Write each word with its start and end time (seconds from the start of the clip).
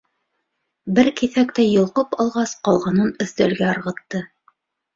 Бер 0.99 1.09
киҫәктәй 1.19 1.69
йолҡоп 1.75 2.17
алғас, 2.25 2.55
ҡалғанын 2.71 3.15
өҫтәлгә 3.29 3.71
ырғытты. 3.77 4.27